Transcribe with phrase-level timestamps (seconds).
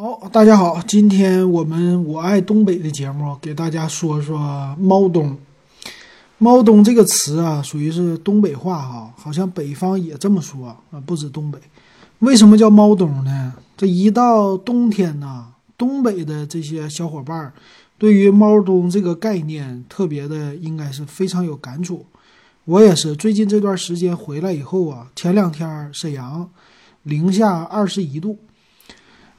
[0.00, 4.38] 好，大家好，今天我们我爱东北的节目给大家说说
[4.78, 5.36] 猫冬。
[6.38, 11.58] 猫冬这个词啊，属于是东北话哈，好像北方也这么说啊，不止东北。
[12.20, 13.54] 为什么叫猫冬呢？
[13.76, 17.52] 这一到冬天呢，东北的这些小伙伴
[17.98, 22.06] 对于猫冬这个概念特别的，应该是非常有感触。
[22.66, 26.48] 我也是，最近这段时间回来以后啊，前两天沈阳
[27.02, 28.38] 零下二十一度。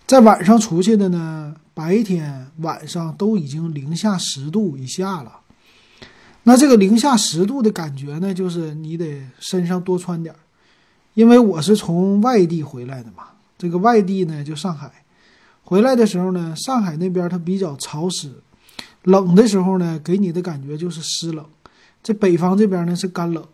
[0.10, 5.42] 在晚上出去的呢，白天晚上都已经零下十度以下了。
[6.42, 10.40] 那这个零下十度的感觉呢，就是你得身上多穿点儿，
[11.14, 13.26] 因为我是从外地回来的嘛。
[13.56, 14.92] 这个外地呢，就上海，
[15.64, 18.32] 回来的时候呢，上海那边它比较潮湿，
[19.04, 21.46] 冷的时候呢，给你的感觉就是湿冷。
[22.02, 23.46] 这北方这边呢是干冷，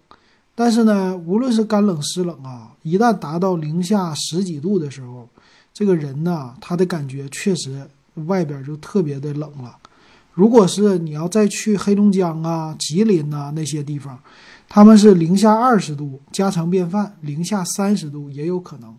[0.55, 5.27] 但是呢，无论是干冷湿冷啊，一旦达到零下十几度的时候。
[5.75, 7.85] 这个人呢，他的感觉确实
[8.27, 9.75] 外边就特别的冷了。
[10.33, 14.17] 如果是你要再去黑龙江啊、吉林呐那些地方，
[14.69, 18.95] 他们是零下二十度家常便饭，零下三十度也有可能。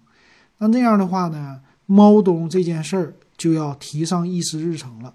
[0.59, 5.14] 那那样的话呢，猫冬这件事儿就要提上议事日程了。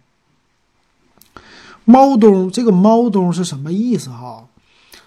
[1.85, 4.47] 猫冬这个猫冬是什么意思哈？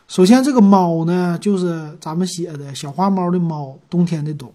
[0.07, 4.53] 首先，这个猫呢，就是咱们写的小花猫的猫，冬天的冬。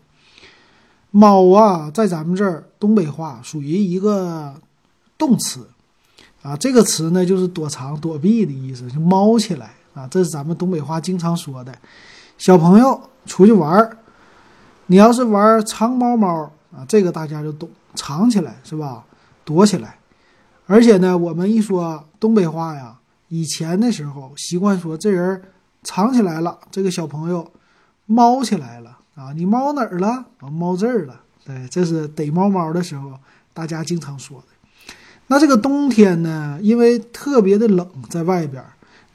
[1.12, 4.54] 猫啊，在咱们这儿东北话属于一个
[5.18, 5.68] 动词
[6.44, 11.76] 啊，这个词呢就是躲藏、躲避的意思，就猫起来啊，这是咱们东北话经常说的。
[12.38, 13.98] 小朋友出去玩儿，
[14.86, 19.04] 你要是玩藏猫猫啊，这个大家就懂，藏起来是吧？
[19.44, 19.98] 躲起来。
[20.68, 23.00] 而且呢，我们一说东北话呀，
[23.30, 25.42] 以前的时候习惯说这人
[25.82, 27.52] 藏起来了，这个小朋友
[28.06, 28.99] 猫起来了。
[29.20, 30.08] 啊，你猫哪儿了？
[30.40, 31.20] 啊，猫这儿了。
[31.46, 33.20] 对，这是逮猫猫的时候，
[33.54, 34.46] 大家经常说的。
[35.28, 38.64] 那这个冬天呢，因为特别的冷，在外边，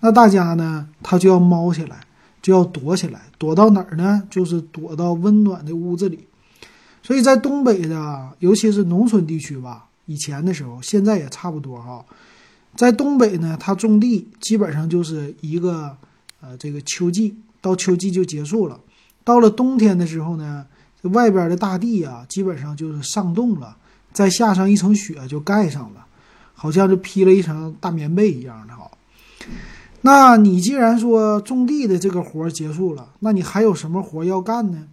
[0.01, 2.01] 那大家呢，他就要猫起来，
[2.43, 4.23] 就要躲起来，躲到哪儿呢？
[4.29, 6.27] 就是躲到温暖的屋子里。
[7.03, 12.05] 所以在东北的，尤其是农村地区吧，以前的时候，现在也差不多哈。
[12.77, 15.97] 在东北呢，他种地基本上就是一个
[16.43, 18.79] 呃，这个秋季到秋季就结束了。
[19.25, 20.67] 到了冬天的时候呢，
[21.03, 23.75] 这外边的大地啊，基本上就是上冻了，
[24.13, 26.05] 再下上一层雪就盖上了，
[26.53, 28.91] 好像就披了一层大棉被一样的哈。
[30.03, 34.89] 那你既然说种地的这个活结束了，那你还有什么活要干呢？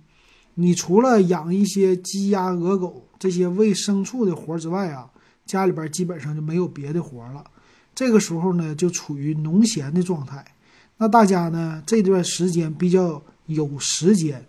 [0.53, 5.09] 你除了养一些鸡鸭鹅狗这些喂牲畜的活之外啊，
[5.46, 7.44] 家里边基本上就没有别的活了。
[7.94, 10.46] 这个时候呢，就处于农闲的状态。
[10.98, 13.22] 那大家呢，这段时间比较。
[13.53, 14.45] 有时间，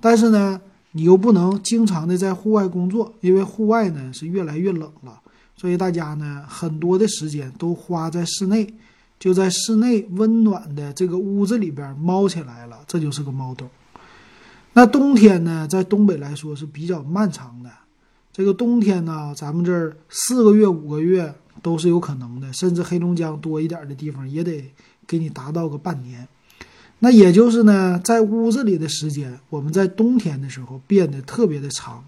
[0.00, 0.60] 但是呢，
[0.92, 5.20] 你又不能经常的在户外工作，因为户外呢是越来越冷了，
[5.56, 8.72] 所以大家呢很多的时间都花在室内，
[9.18, 13.68] 就在室内温暖的这个屋子里边猫起来了，这就是个猫冬。
[14.72, 17.70] 那冬天呢，在东北来说是比较漫长的，
[18.32, 21.32] 这个冬天呢，咱们这儿四个月、五个月
[21.62, 24.72] 都是有可能的，甚至黑龙江多一点的地方也得
[25.06, 26.26] 给你达到个半年。
[27.00, 32.02] 那也就是呢，在屋子里的时间，我们在冬天的时候变得特别的长。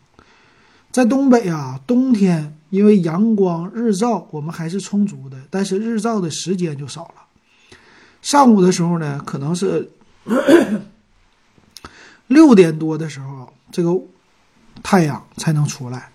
[0.91, 7.14] 在东北啊，冬天因为阳光日照我们还是充足的，但是日照的时间就少了。
[8.22, 9.91] 上午的时候呢，可能是
[12.28, 13.94] 六点多的时候，这个
[14.82, 16.10] 太阳才能出来，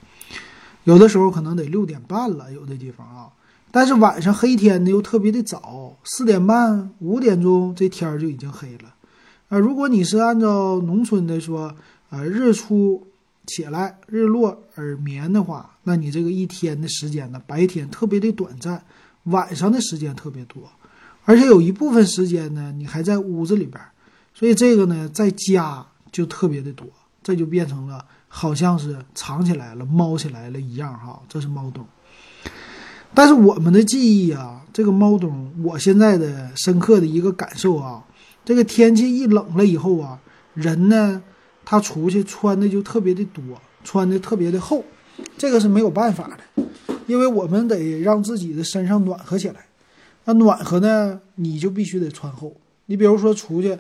[0.86, 3.30] 有的时候可能得六点半了，有的地方啊。
[3.72, 8.94] 但是晚上黑天呢又特别的早，四点半、五点钟这天儿就已经黑了。
[9.48, 11.74] 啊，如果你是按照农村的说，
[12.10, 13.08] 呃，日出
[13.48, 18.84] 起来，日落而眠的话，那你这个一天的时间呢，白天特别的短暂，
[19.24, 20.64] 晚上的时间特别多，
[21.26, 23.82] 而且有一部分时间呢，你还在屋子里边，
[24.34, 26.88] 所以这个呢，在家就特别的多，
[27.24, 31.86] 这就变成了好像是藏起来了、猫起来了一样哈，这是猫冬。
[33.14, 38.04] 但是我们的记忆啊，这个猫冬，我现在的深刻的一个感受啊，
[38.46, 40.20] 这个天气一冷了以后啊，
[40.54, 41.22] 人呢，
[41.66, 43.44] 他出去穿的就特别的多，
[43.84, 44.84] 穿的特别的厚，
[45.38, 46.64] 这个是没有办法的，
[47.06, 49.66] 因为我们得让自己的身上暖和起来。
[50.24, 52.56] 那暖和呢，你就必须得穿厚。
[52.86, 53.78] 你比如说出去，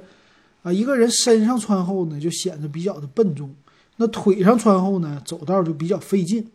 [0.61, 3.47] 啊，一个人身上穿厚呢，就显得比较的笨重；
[3.95, 6.45] 那腿上穿厚呢，走道就比较费劲。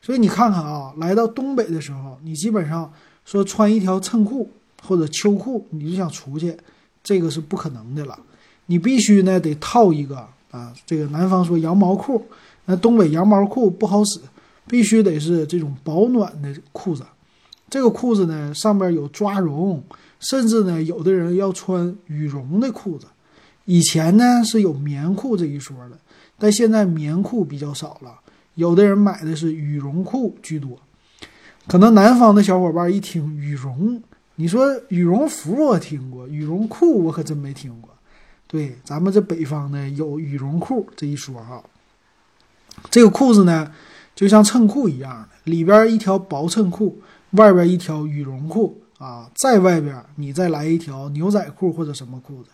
[0.00, 2.90] 所以你看看啊，来到东北的时候，你基本上
[3.24, 4.48] 说穿一条衬裤
[4.82, 6.56] 或者秋裤，你就想出去，
[7.02, 8.18] 这个是不可能的了。
[8.66, 10.16] 你必须呢得套一个
[10.50, 12.24] 啊，这个南方说羊毛裤，
[12.66, 14.20] 那东北羊毛裤不好使，
[14.66, 17.04] 必须得是这种保暖的裤子。
[17.70, 19.82] 这个裤子呢，上边有抓绒，
[20.20, 23.06] 甚至呢，有的人要穿羽绒的裤子。
[23.66, 25.98] 以前呢是有棉裤这一说的，
[26.38, 28.18] 但现在棉裤比较少了，
[28.58, 30.76] 有的人买的是羽绒裤居多。
[31.68, 34.02] 可能南方的小伙伴一听羽绒，
[34.34, 37.88] 你说羽绒服我听过，羽绒裤我可真没听过。
[38.48, 41.62] 对，咱们这北方呢有羽绒裤这一说哈。
[42.90, 43.72] 这个裤子呢，
[44.16, 46.98] 就像衬裤一样的，里边一条薄衬裤，
[47.32, 52.50] 外边一条羽绒裤啊，在外边你再来一条牛仔裤或者什么裤子。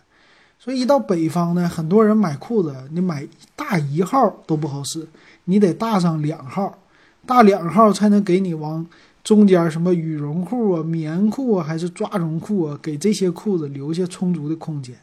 [0.65, 5.07] 所以一到北方呢，很多人买裤子，你买大一号都不好使，
[5.43, 6.75] 你得大上两号，
[7.23, 8.83] 大两号才能给你往
[9.23, 14.95] 中间什么羽绒裤啊、棉裤啊，还是抓绒裤啊，给这些裤子留下充足的空间。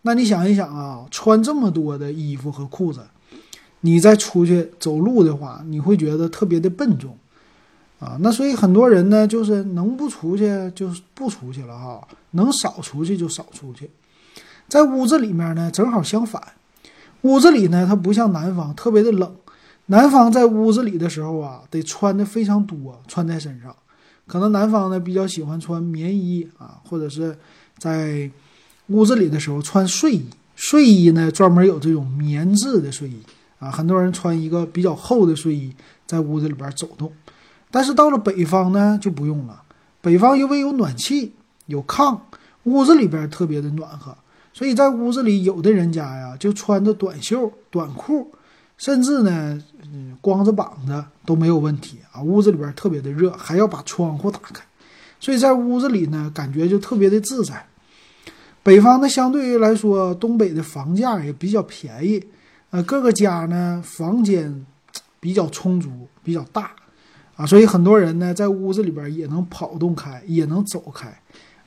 [0.00, 3.02] 那你想一想啊，穿这么多的衣服和裤子。
[3.82, 7.14] 你再出去走路的话，你会觉得特别的笨重，
[8.00, 13.90] 啊，那所以很多人呢，就是能不出去就不出去了哈，能少出去就少出去。
[14.68, 16.42] 在屋子里面呢，正好相反，
[17.22, 19.34] 屋子里呢，它不像南方特别的冷，
[19.86, 23.74] 南方在屋子里的时候啊，得穿的非常多，穿在身上，
[24.26, 27.36] 可能南方呢比较喜欢穿棉衣啊，或者是
[27.78, 28.30] 在
[28.88, 33.22] 屋子里的时候穿睡衣，睡衣呢专门有这种棉质的睡衣。
[33.58, 35.74] 啊，很多人穿一个比较厚的睡衣
[36.06, 37.10] 在屋子里边走动，
[37.72, 39.62] 但是到了北方呢就不用了。
[40.00, 41.32] 北方因为有暖气、
[41.66, 42.20] 有炕，
[42.62, 44.16] 屋子里边特别的暖和，
[44.58, 48.28] 所以在屋子里有的人家呀就穿着短袖、短裤，
[48.76, 52.20] 甚至呢，嗯，光着膀子都没有问题啊。
[52.20, 54.60] 屋子里边特别的热，还要把窗户打开，
[55.20, 57.64] 所以在屋子里呢感觉就特别的自在。
[58.64, 62.20] 北方呢相对于来说，东北的房价也比较便宜。
[62.70, 64.66] 呃，各个家呢房间
[65.20, 65.88] 比较充足，
[66.24, 66.72] 比较大，
[67.36, 71.16] 啊，所以很多人呢在屋子里边也能跑动开，也能走开，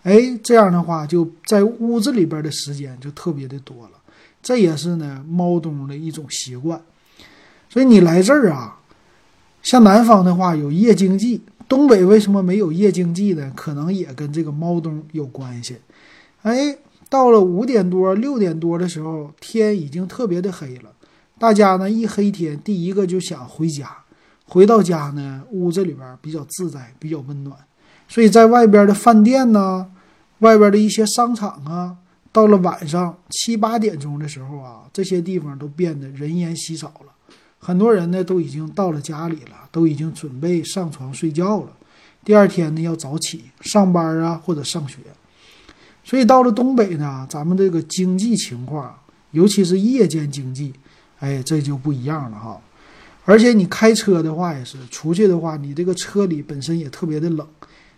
[0.03, 3.91] 哎，这样的话就在屋子里边的时间就特别的多了，
[4.41, 6.81] 这也是呢猫冬的一种习惯。
[7.69, 8.79] 所以你来这儿啊，
[9.61, 13.51] 像南方的话有夜经济，东北为什么没有夜经济呢？
[13.55, 15.77] 可能也跟这个猫冬有关系，
[16.41, 16.77] 哎。
[17.09, 20.93] 到了五点多、六点多的时候，天已经特别的黑了。
[21.37, 23.85] 大家呢一黑天，第一个就想回家。
[24.45, 27.57] 回到家呢，屋子里边比较自在，比较温暖。
[28.11, 29.89] 所以在外边的饭店呢，
[30.39, 31.95] 外边的一些商场啊，
[32.33, 37.13] 到了晚上七八点钟的时候啊，这些地方都变得人烟稀少了。
[37.57, 41.71] 很多人呢都已经到了家里了，都已经准备上床睡觉了。
[42.25, 44.97] 第二天呢要早起上班啊，或者上学。
[46.03, 48.93] 所以到了东北呢，咱们这个经济情况，
[49.31, 50.73] 尤其是夜间经济，
[51.19, 52.59] 哎，这就不一样了哈。
[53.23, 57.47] 而且你开车的话也是，出去的话，你这个车里本身也特别的冷，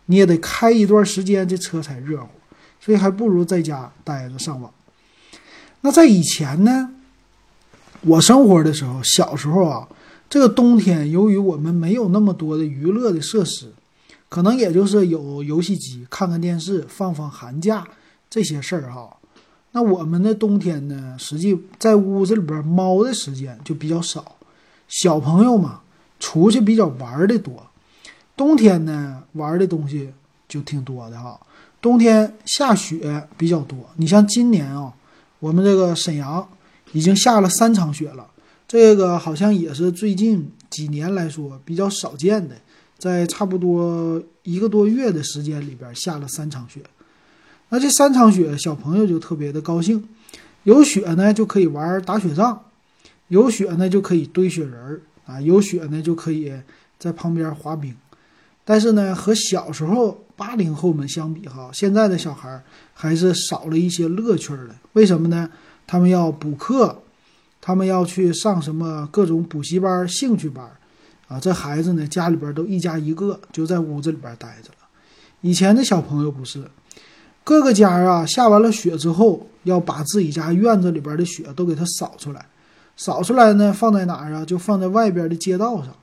[0.06, 2.30] 你也得开一段时间，这车才热乎。
[2.80, 4.72] 所以还不如在家待着上网。
[5.82, 6.90] 那在以前呢，
[8.02, 9.88] 我生活的时候，小时候啊，
[10.30, 13.72] 这个冬天，由于我们没有那么多的娱乐的设施。
[14.28, 17.88] 可能也就是有游戏机、看看电视、放放寒假
[18.30, 19.16] 这些事儿哈。
[19.74, 24.36] 那我们的冬天呢，实际在屋子里边猫的时间就比较少。
[24.88, 25.82] 小朋友嘛，
[26.20, 27.68] 出去比较玩的多。
[28.36, 30.10] 冬天呢，玩的东西
[30.48, 31.40] 就挺多的哈。
[31.82, 33.78] 冬天下雪比较多。
[33.98, 34.94] 你像今年啊，
[35.40, 36.48] 我们这个沈阳
[36.94, 38.26] 已经下了三场雪了，
[38.68, 42.56] 这个好像也是最近几年来说比较少见的。
[42.98, 46.80] 在差不多一个多月的时间里边下了三场雪，
[47.68, 50.08] 那这三场雪小朋友就特别的高兴，
[50.64, 52.64] 有雪呢就可以玩打雪仗，
[53.28, 56.54] 有雪呢就可以堆雪人儿啊，有雪呢就可以
[56.98, 57.94] 在旁边滑冰。
[58.66, 64.70] 但是呢，和小时候八零后们相比哈，现在的小孩还是少了一些乐趣的。
[64.94, 65.50] 为什么呢？
[65.86, 67.04] 他们要补课，
[67.60, 70.66] 他们要去上什么各种补习班、兴趣班。
[71.28, 74.78] 啊，这孩子呢，家里边都一家一个，就在屋子里边待着了。
[75.42, 76.64] 以前的小朋友不是，
[77.44, 82.46] 各个家啊，下完了雪之后，要把自己家院子里边的雪都给它扫出来，
[82.96, 84.46] 扫出来呢，放在哪儿啊？
[84.46, 85.94] 就放在外边的街道上。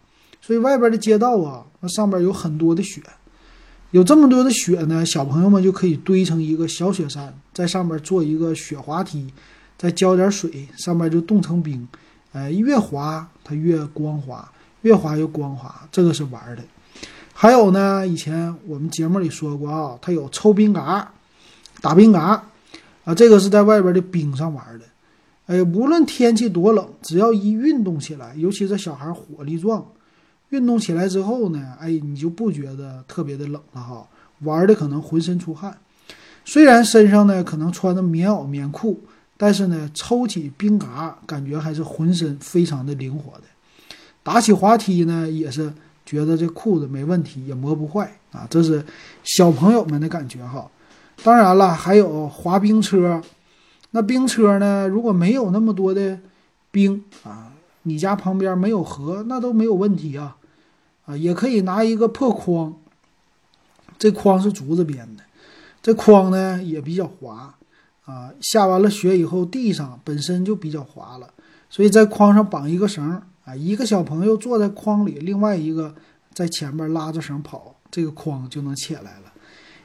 [0.40, 3.02] 所以外边的街道啊，那上边有很多的雪，
[3.90, 9.32] 有这么多的雪呢，小朋友们就可以堆成一个小雪山，在上面做一个雪滑梯，
[9.78, 11.86] 再浇点水，上面就冻成冰。
[12.32, 14.50] 哎，越滑它越光滑。
[14.82, 16.62] 越滑越光滑，这个是玩的。
[17.34, 21.12] 还有呢，以前我们节目里说过啊，它有抽冰嘎、
[21.82, 22.42] 打冰嘎
[23.04, 24.86] 啊，这个是在外边的冰上玩的。
[25.48, 29.86] 哎，无论天气多冷，只要一运动起来，尤其是小孩火力壮，
[30.50, 34.06] 运动起来之后呢，哎，你就不觉得特别的冷了哈，
[34.40, 35.76] 玩的可能浑身出汗。
[36.44, 39.00] 虽然身上呢可能穿的棉袄棉裤，
[39.36, 43.44] 但是呢抽起冰嘎，感觉还是浑身非常的灵活的。
[44.22, 45.72] 打起滑梯呢也是
[46.04, 48.46] 觉得这裤子没问题，也磨不坏啊。
[48.50, 48.84] 这是
[49.22, 50.68] 小朋友们的感觉哈。
[51.22, 53.22] 当然了，还有滑冰车，
[53.92, 56.18] 那冰车呢，如果没有那么多的
[56.70, 57.52] 冰啊，
[57.84, 60.36] 你家旁边没有河，那都没有问题啊。
[61.04, 62.74] 啊，也可以拿一个破筐，
[63.98, 65.22] 这筐是竹子编的。
[65.82, 67.54] 这筐呢也比较滑，
[68.04, 71.32] 啊，下完了雪以后，地上本身就比较滑了，
[71.70, 75.94] 所以在筐上绑一个绳，啊，一个小朋友坐在筐里，另外一个
[76.34, 79.32] 在前面拉着绳跑，这个筐就能起来了，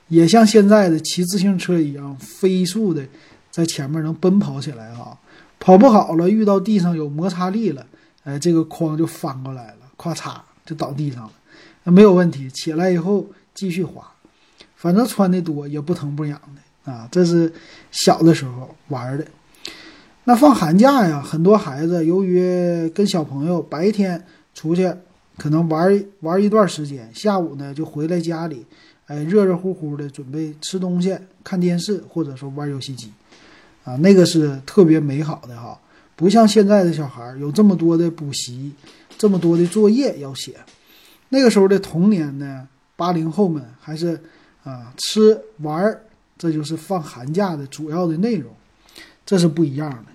[0.09, 3.07] 也像现在的骑自行车一样，飞速的
[3.49, 5.17] 在前面能奔跑起来哈。
[5.57, 7.87] 跑不好了，遇到地上有摩擦力了，
[8.25, 11.31] 哎，这个筐就翻过来了，咔嚓就倒地上了，
[11.83, 14.03] 那没有问题，起来以后继续滑。
[14.75, 17.51] 反正穿的多也不疼不痒的啊，这是
[17.91, 19.25] 小的时候玩的。
[20.25, 24.91] 那放寒假呀，很多孩子由于跟小朋友白天出去
[25.37, 28.65] 可能玩玩一段时间，下午呢就回来家里，
[29.05, 33.11] 哎，热热乎乎的准备吃东西、看电视，或者说玩游戏机，
[33.83, 35.79] 啊，那个是特别美好的哈。
[36.15, 38.71] 不像现在的小孩有这么多的补习，
[39.17, 40.55] 这么多的作业要写。
[41.29, 44.19] 那个时候的童年呢，八零后们还是。
[44.65, 46.01] 啊，吃玩儿，
[46.39, 48.51] 这就是放寒假的主要的内容，
[49.23, 50.05] 这是不一样的。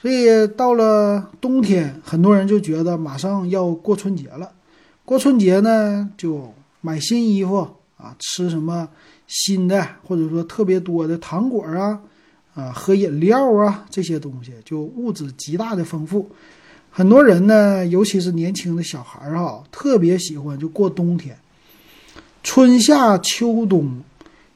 [0.00, 4.50] 所以到了冬天，很多人就觉得马上要过春节了，
[5.04, 7.68] 过春节呢就买新衣服
[7.98, 8.88] 啊，吃什么
[9.26, 12.00] 新的，或者说特别多的糖果啊，
[12.54, 16.30] 啊，喝饮料啊，这些东西就物质极大的丰富。
[16.90, 21.36] 很多人呢，尤其是年轻的小孩儿哈，特别喜欢就过冬天。
[22.42, 24.02] 春夏秋冬，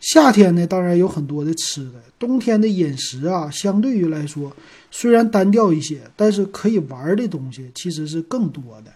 [0.00, 4.54] 夏天呢当然有很多的吃的，冬天的饮食啊，相对于来说
[4.90, 8.92] 虽然单调一些，但是可以玩的东西其实是更多的。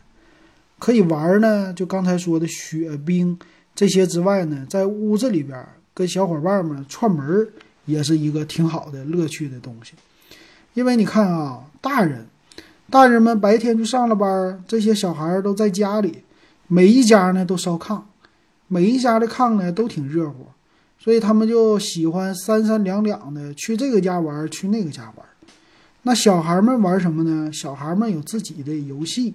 [0.78, 3.38] 可以玩呢，就刚才说的雪冰
[3.74, 5.64] 这些之外呢，在屋子里边
[5.94, 7.48] 跟小伙伴们串门儿
[7.90, 9.94] 也是一个挺好的乐趣的东西。
[10.74, 12.26] 因为你看啊，大人，
[12.88, 16.22] 大人们白天就上了班，这些小孩都在家里，
[16.68, 18.00] 每一家呢都烧炕。
[18.72, 20.46] 每一家的炕呢都挺热乎，
[20.96, 25.26] 所以他们就喜欢三三两两的去这个家玩，去那个家玩。
[26.02, 27.52] 那小孩们玩什么呢？
[27.52, 29.34] 小孩们有自己的游戏，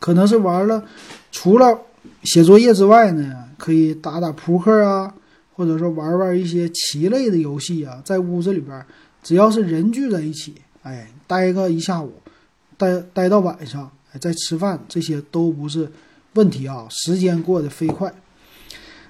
[0.00, 0.82] 可能是玩了，
[1.30, 1.82] 除了
[2.22, 5.14] 写作业之外呢，可以打打扑克啊，
[5.58, 8.00] 或者说玩玩一些棋类的游戏啊。
[8.02, 8.82] 在屋子里边，
[9.22, 12.14] 只要是人聚在一起，哎，待个一下午，
[12.78, 15.90] 待待到晚上，哎，再吃饭，这些都不是。
[16.34, 18.12] 问题啊，时间过得飞快。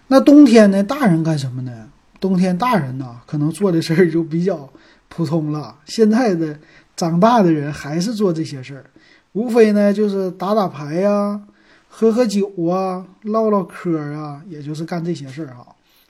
[0.06, 0.82] 那冬天呢？
[0.82, 1.90] 大人干什么呢？
[2.18, 4.66] 冬天大人呢，可能做的事儿就比较
[5.08, 5.76] 普通了。
[5.84, 6.58] 现在的
[6.96, 8.84] 长大的人还是做这些事儿，
[9.32, 11.38] 无非呢就是打打牌呀、
[11.88, 15.66] 喝喝酒啊、唠唠嗑啊，也就是干这些事儿哈。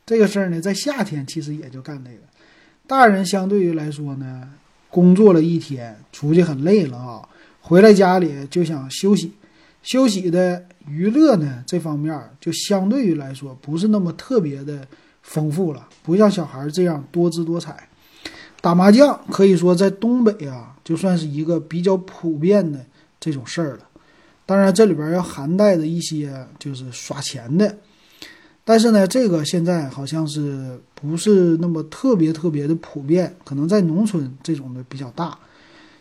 [0.08, 2.16] 这个事儿呢，在夏天其实也就干这个。
[2.86, 4.48] 大人相对于来说呢，
[4.88, 7.28] 工作了一天，出去很累了啊，
[7.60, 9.30] 回来家里就想休息。
[9.82, 14.88] 休息的娱乐呢，这方面就相对于来说不是那么特别的
[15.20, 17.86] 丰富了，不像小孩这样多姿多彩。
[18.62, 22.82] 打麻将可以说在东北啊，就算是一个比较普遍的
[23.20, 23.80] 这种事儿了。
[24.46, 27.76] 当然，这里边要含带的一些就是耍钱的，
[28.68, 35.38] 但是呢，这个现在好像是不是那么特别特别的普遍，可能在农村这种的比较大。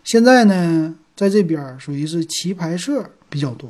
[0.03, 3.09] 现在呢，在这边属于是棋牌社。
[3.29, 3.69] 比较多，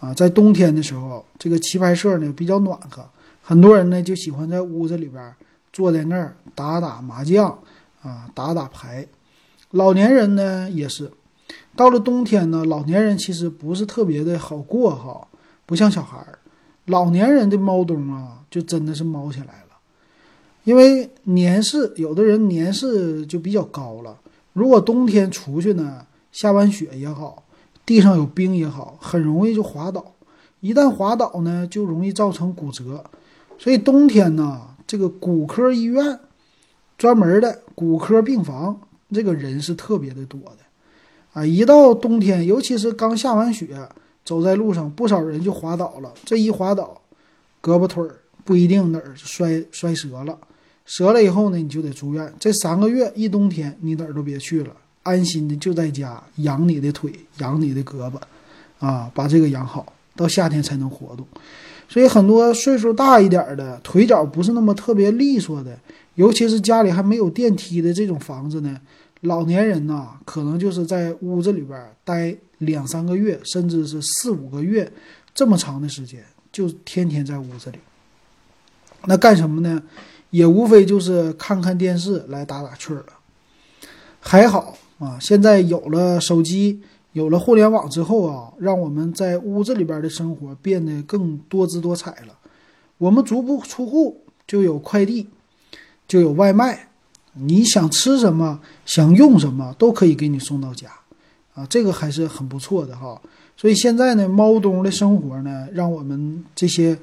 [0.00, 3.02] 啊，在冬天的时候，这个棋牌社呢比较暖和，
[3.42, 5.34] 很多人呢就喜欢在屋子里边
[5.72, 7.58] 坐在那儿打打麻将，
[8.02, 9.06] 啊，打打牌。
[9.70, 11.10] 老年人呢也是，
[11.74, 15.26] 到了冬天呢，老年人其实不是特别的好过哈，
[15.64, 16.38] 不像小孩儿，
[16.86, 19.76] 老年人的猫冬啊，就真的是猫起来了，
[20.64, 24.18] 因为年事，有的人年事就比较高了，
[24.52, 27.44] 如果冬天出去呢，下完雪也好。
[27.84, 30.04] 地上有冰也好，很容易就滑倒。
[30.58, 33.04] 一旦滑倒呢，就容易造成骨折。
[33.58, 36.18] 所以冬天呢，这个骨科医院
[36.98, 38.80] 专门的骨科病房，
[39.12, 40.58] 这个人是特别的多的。
[41.32, 43.78] 啊，一到冬天，尤其是刚下完雪，
[44.26, 46.12] 走在路上，不少人就滑倒了。
[46.24, 47.00] 这一滑倒，
[47.62, 50.36] 胳膊腿儿不一定哪儿摔摔折了，
[50.84, 52.30] 折了以后呢，你就得住院。
[52.38, 54.70] 这三个月一冬天，你哪儿都别去了。
[55.04, 58.18] 安心的就在家养你的腿，养你的胳膊，
[58.84, 59.92] 啊，把这个养好。
[60.16, 61.26] 到夏天才能活动。
[61.88, 65.78] 所以很多岁数大一点的腿脚不是那么特别利索的，
[66.14, 68.80] 尤其是家里还没有电梯的这种房子呢，
[69.20, 74.90] 老年人呐，可能就是在屋子里边待两三个月，甚至是四五个月
[75.34, 77.78] 这么长的时间，就天天在屋子里。
[79.04, 79.82] 那干什么呢？
[80.30, 83.06] 也无非就是看看电视来打打趣儿了。
[84.20, 86.82] 还好啊，现在有了手机，
[87.12, 92.36] 有了互联网之后啊，让我们在屋子里边的生活变得更多姿多彩了。
[92.98, 95.28] 我们足不出户就有快递，
[96.08, 96.88] 就有外卖，
[97.34, 100.90] 你想吃什么，想用什么都可以给你送到家，
[101.56, 103.20] 啊，这个还是很不错的哈。
[103.56, 106.96] 所以现在呢，猫冬的生活呢，让我们这些。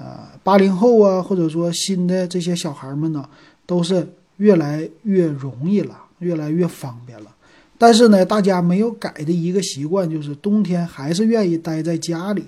[0.00, 3.28] 呃，八零后啊，或者说新的这些小孩们呢，
[3.66, 7.34] 都是越来越容易了，越来越方便了。
[7.76, 12.44] 但是呢，大家没有改的一个习惯，就是冬天还是愿意待在家里，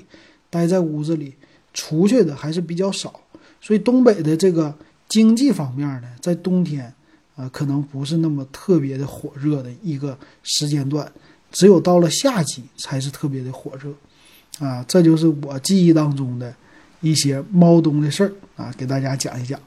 [0.49, 1.35] 待在屋子里，
[1.75, 3.21] 出去的还是比较少。
[3.61, 4.73] 所以东北的这个
[5.09, 6.95] 经济方面呢，在冬天
[7.35, 11.11] 啊，可能不是那么特别的火热的一个时间段，
[11.51, 14.85] 只有到了夏季才是特别的火热啊。
[14.89, 16.55] 这就是我记忆当中的。
[17.03, 19.59] 一些猫冬的事儿啊，给大家讲一讲。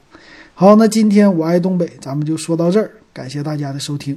[0.54, 4.16] 好，那今天我爱东北，咱们就说到这儿，感谢大家的收听。